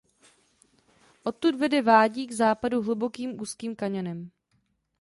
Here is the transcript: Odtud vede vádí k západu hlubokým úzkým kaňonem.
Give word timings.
Odtud 1.23 1.55
vede 1.55 1.81
vádí 1.81 2.27
k 2.27 2.31
západu 2.31 2.81
hlubokým 2.81 3.41
úzkým 3.41 3.75
kaňonem. 3.75 4.29